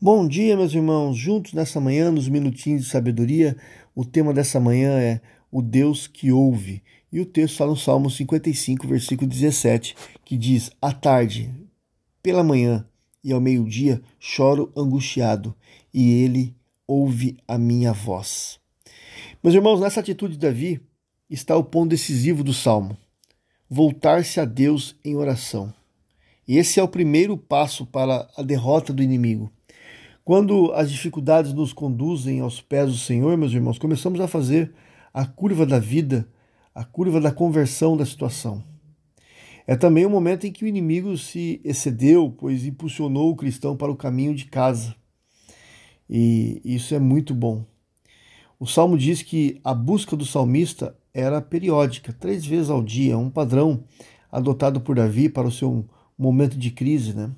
Bom 0.00 0.26
dia, 0.26 0.56
meus 0.56 0.74
irmãos. 0.74 1.16
Juntos 1.16 1.52
nessa 1.52 1.80
manhã, 1.80 2.10
nos 2.10 2.28
minutinhos 2.28 2.82
de 2.82 2.90
sabedoria, 2.90 3.56
o 3.94 4.04
tema 4.04 4.34
dessa 4.34 4.58
manhã 4.58 4.98
é 4.98 5.20
o 5.50 5.62
Deus 5.62 6.06
que 6.06 6.32
ouve. 6.32 6.82
E 7.12 7.20
o 7.20 7.24
texto 7.24 7.52
está 7.52 7.66
no 7.66 7.76
Salmo 7.76 8.10
55, 8.10 8.86
versículo 8.88 9.30
17, 9.30 9.94
que 10.24 10.36
diz: 10.36 10.70
À 10.82 10.92
tarde, 10.92 11.48
pela 12.20 12.42
manhã 12.42 12.84
e 13.22 13.32
ao 13.32 13.40
meio-dia, 13.40 14.02
choro 14.18 14.70
angustiado, 14.76 15.54
e 15.92 16.22
ele 16.22 16.54
ouve 16.86 17.38
a 17.46 17.56
minha 17.56 17.92
voz. 17.92 18.58
Meus 19.42 19.54
irmãos, 19.54 19.80
nessa 19.80 20.00
atitude 20.00 20.34
de 20.34 20.40
Davi 20.40 20.82
está 21.30 21.56
o 21.56 21.64
ponto 21.64 21.90
decisivo 21.90 22.42
do 22.42 22.52
salmo: 22.52 22.98
voltar-se 23.70 24.40
a 24.40 24.44
Deus 24.44 24.96
em 25.04 25.14
oração. 25.14 25.72
E 26.46 26.58
esse 26.58 26.78
é 26.78 26.82
o 26.82 26.88
primeiro 26.88 27.38
passo 27.38 27.86
para 27.86 28.28
a 28.36 28.42
derrota 28.42 28.92
do 28.92 29.02
inimigo. 29.02 29.50
Quando 30.24 30.72
as 30.72 30.90
dificuldades 30.90 31.52
nos 31.52 31.74
conduzem 31.74 32.40
aos 32.40 32.58
pés 32.58 32.90
do 32.90 32.96
Senhor, 32.96 33.36
meus 33.36 33.52
irmãos, 33.52 33.78
começamos 33.78 34.18
a 34.20 34.26
fazer 34.26 34.72
a 35.12 35.26
curva 35.26 35.66
da 35.66 35.78
vida, 35.78 36.26
a 36.74 36.82
curva 36.82 37.20
da 37.20 37.30
conversão 37.30 37.94
da 37.94 38.06
situação. 38.06 38.64
É 39.66 39.76
também 39.76 40.06
o 40.06 40.10
momento 40.10 40.46
em 40.46 40.50
que 40.50 40.64
o 40.64 40.66
inimigo 40.66 41.18
se 41.18 41.60
excedeu, 41.62 42.34
pois 42.38 42.64
impulsionou 42.64 43.32
o 43.32 43.36
cristão 43.36 43.76
para 43.76 43.92
o 43.92 43.96
caminho 43.96 44.34
de 44.34 44.46
casa. 44.46 44.94
E 46.08 46.58
isso 46.64 46.94
é 46.94 46.98
muito 46.98 47.34
bom. 47.34 47.62
O 48.58 48.66
salmo 48.66 48.96
diz 48.96 49.20
que 49.20 49.60
a 49.62 49.74
busca 49.74 50.16
do 50.16 50.24
salmista 50.24 50.96
era 51.12 51.42
periódica, 51.42 52.14
três 52.14 52.46
vezes 52.46 52.70
ao 52.70 52.82
dia, 52.82 53.18
um 53.18 53.28
padrão 53.28 53.84
adotado 54.32 54.80
por 54.80 54.96
Davi 54.96 55.28
para 55.28 55.46
o 55.46 55.52
seu 55.52 55.84
momento 56.16 56.56
de 56.56 56.70
crise, 56.70 57.12
né? 57.12 57.30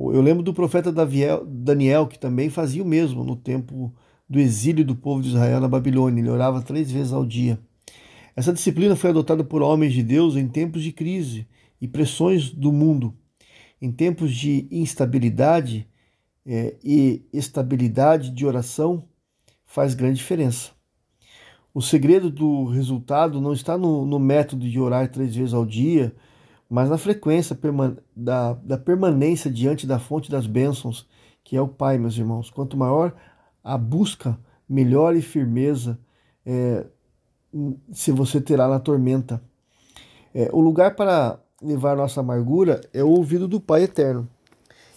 Eu 0.00 0.20
lembro 0.20 0.44
do 0.44 0.54
profeta 0.54 0.92
Daniel, 0.92 2.06
que 2.06 2.18
também 2.18 2.48
fazia 2.48 2.82
o 2.82 2.86
mesmo 2.86 3.24
no 3.24 3.34
tempo 3.34 3.92
do 4.28 4.38
exílio 4.38 4.84
do 4.84 4.94
povo 4.94 5.20
de 5.20 5.28
Israel 5.28 5.60
na 5.60 5.66
Babilônia. 5.66 6.20
Ele 6.20 6.30
orava 6.30 6.62
três 6.62 6.88
vezes 6.88 7.12
ao 7.12 7.26
dia. 7.26 7.58
Essa 8.36 8.52
disciplina 8.52 8.94
foi 8.94 9.10
adotada 9.10 9.42
por 9.42 9.60
homens 9.60 9.92
de 9.92 10.04
Deus 10.04 10.36
em 10.36 10.46
tempos 10.46 10.84
de 10.84 10.92
crise 10.92 11.48
e 11.80 11.88
pressões 11.88 12.48
do 12.50 12.72
mundo. 12.72 13.12
Em 13.82 13.90
tempos 13.90 14.32
de 14.32 14.68
instabilidade 14.70 15.88
é, 16.46 16.76
e 16.84 17.26
estabilidade 17.32 18.30
de 18.30 18.46
oração, 18.46 19.02
faz 19.66 19.94
grande 19.94 20.18
diferença. 20.18 20.70
O 21.74 21.82
segredo 21.82 22.30
do 22.30 22.66
resultado 22.66 23.40
não 23.40 23.52
está 23.52 23.76
no, 23.76 24.06
no 24.06 24.20
método 24.20 24.68
de 24.68 24.78
orar 24.78 25.10
três 25.10 25.34
vezes 25.34 25.52
ao 25.52 25.66
dia 25.66 26.14
mas 26.68 26.90
na 26.90 26.98
frequência 26.98 27.58
da, 28.14 28.52
da 28.54 28.76
permanência 28.76 29.50
diante 29.50 29.86
da 29.86 29.98
fonte 29.98 30.30
das 30.30 30.46
bênçãos, 30.46 31.08
que 31.42 31.56
é 31.56 31.60
o 31.60 31.68
Pai, 31.68 31.96
meus 31.96 32.16
irmãos. 32.16 32.50
Quanto 32.50 32.76
maior 32.76 33.14
a 33.64 33.78
busca, 33.78 34.38
melhor 34.68 35.16
e 35.16 35.22
firmeza 35.22 35.98
é, 36.44 36.84
se 37.92 38.12
você 38.12 38.40
terá 38.40 38.68
na 38.68 38.78
tormenta. 38.78 39.42
É, 40.34 40.50
o 40.52 40.60
lugar 40.60 40.94
para 40.94 41.40
levar 41.62 41.96
nossa 41.96 42.20
amargura 42.20 42.80
é 42.92 43.02
o 43.02 43.08
ouvido 43.08 43.48
do 43.48 43.60
Pai 43.60 43.84
eterno. 43.84 44.28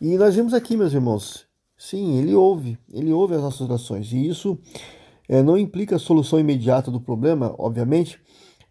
E 0.00 0.16
nós 0.18 0.34
vimos 0.34 0.52
aqui, 0.52 0.76
meus 0.76 0.92
irmãos, 0.92 1.46
sim, 1.76 2.18
ele 2.18 2.34
ouve, 2.34 2.76
ele 2.92 3.12
ouve 3.12 3.34
as 3.34 3.40
nossas 3.40 3.60
orações. 3.60 4.12
E 4.12 4.28
isso 4.28 4.58
é, 5.28 5.42
não 5.42 5.56
implica 5.56 5.94
a 5.94 6.00
solução 6.00 6.40
imediata 6.40 6.90
do 6.90 7.00
problema, 7.00 7.54
obviamente, 7.56 8.20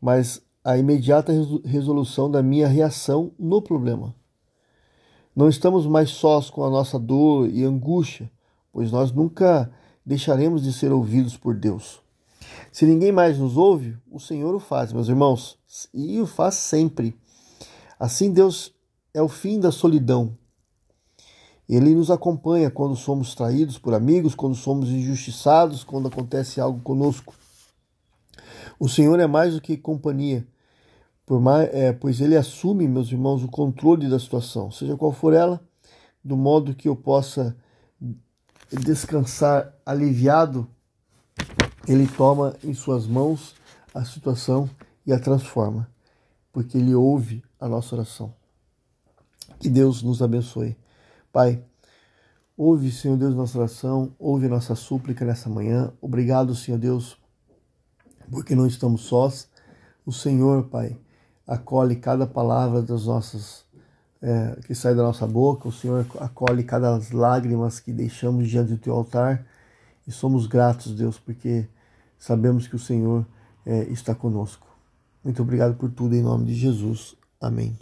mas 0.01 0.41
a 0.63 0.77
imediata 0.77 1.33
resolução 1.65 2.29
da 2.29 2.43
minha 2.43 2.67
reação 2.67 3.31
no 3.39 3.61
problema. 3.61 4.15
Não 5.35 5.49
estamos 5.49 5.87
mais 5.87 6.09
sós 6.09 6.49
com 6.49 6.63
a 6.63 6.69
nossa 6.69 6.99
dor 6.99 7.49
e 7.49 7.63
angústia, 7.63 8.29
pois 8.71 8.91
nós 8.91 9.11
nunca 9.11 9.71
deixaremos 10.05 10.63
de 10.63 10.73
ser 10.73 10.91
ouvidos 10.91 11.37
por 11.37 11.55
Deus. 11.55 12.01
Se 12.71 12.85
ninguém 12.85 13.11
mais 13.11 13.37
nos 13.37 13.57
ouve, 13.57 13.97
o 14.09 14.19
Senhor 14.19 14.53
o 14.53 14.59
faz, 14.59 14.91
meus 14.93 15.07
irmãos, 15.07 15.57
e 15.93 16.19
o 16.19 16.27
faz 16.27 16.55
sempre. 16.55 17.17
Assim, 17.99 18.31
Deus 18.31 18.73
é 19.13 19.21
o 19.21 19.27
fim 19.27 19.59
da 19.59 19.71
solidão. 19.71 20.37
Ele 21.67 21.95
nos 21.95 22.11
acompanha 22.11 22.69
quando 22.69 22.95
somos 22.95 23.33
traídos 23.33 23.77
por 23.77 23.93
amigos, 23.93 24.35
quando 24.35 24.55
somos 24.55 24.89
injustiçados, 24.89 25.83
quando 25.83 26.07
acontece 26.09 26.59
algo 26.59 26.81
conosco. 26.81 27.33
O 28.77 28.89
Senhor 28.89 29.19
é 29.19 29.27
mais 29.27 29.53
do 29.53 29.61
que 29.61 29.77
companhia, 29.77 30.45
mais, 31.29 31.69
é, 31.73 31.93
pois 31.93 32.19
Ele 32.19 32.35
assume, 32.35 32.87
meus 32.87 33.11
irmãos, 33.11 33.43
o 33.43 33.47
controle 33.47 34.09
da 34.09 34.19
situação, 34.19 34.69
seja 34.69 34.97
qual 34.97 35.11
for 35.11 35.33
ela, 35.33 35.61
do 36.23 36.35
modo 36.35 36.75
que 36.75 36.87
eu 36.87 36.95
possa 36.95 37.55
descansar 38.71 39.73
aliviado. 39.85 40.67
Ele 41.87 42.07
toma 42.07 42.55
em 42.63 42.73
suas 42.73 43.07
mãos 43.07 43.55
a 43.93 44.05
situação 44.05 44.69
e 45.05 45.11
a 45.11 45.19
transforma, 45.19 45.89
porque 46.51 46.77
Ele 46.77 46.93
ouve 46.93 47.43
a 47.59 47.67
nossa 47.67 47.95
oração. 47.95 48.33
Que 49.59 49.69
Deus 49.69 50.01
nos 50.01 50.21
abençoe. 50.21 50.77
Pai, 51.31 51.63
ouve, 52.55 52.91
Senhor 52.91 53.17
Deus, 53.17 53.35
nossa 53.35 53.57
oração, 53.57 54.15
ouve 54.19 54.47
nossa 54.47 54.75
súplica 54.75 55.25
nessa 55.25 55.49
manhã. 55.49 55.91
Obrigado, 56.01 56.55
Senhor 56.55 56.77
Deus, 56.77 57.17
porque 58.29 58.55
não 58.55 58.67
estamos 58.67 59.01
sós. 59.01 59.49
O 60.05 60.11
Senhor, 60.11 60.65
Pai, 60.65 60.97
acolhe 61.51 61.97
cada 61.97 62.25
palavra 62.25 62.81
das 62.81 63.05
nossas 63.05 63.65
é, 64.21 64.57
que 64.65 64.73
sai 64.73 64.95
da 64.95 65.03
nossa 65.03 65.27
boca. 65.27 65.67
O 65.67 65.71
Senhor 65.71 66.05
acolhe 66.19 66.63
cada 66.63 66.99
lágrimas 67.11 67.79
que 67.79 67.91
deixamos 67.91 68.47
diante 68.47 68.71
do 68.71 68.77
Teu 68.77 68.93
altar 68.93 69.45
e 70.07 70.11
somos 70.11 70.47
gratos, 70.47 70.95
Deus, 70.95 71.19
porque 71.19 71.67
sabemos 72.17 72.67
que 72.67 72.75
o 72.75 72.79
Senhor 72.79 73.25
é, 73.65 73.83
está 73.83 74.15
conosco. 74.15 74.67
Muito 75.23 75.41
obrigado 75.41 75.75
por 75.75 75.91
tudo 75.91 76.15
em 76.15 76.23
nome 76.23 76.45
de 76.45 76.55
Jesus. 76.55 77.15
Amém. 77.39 77.77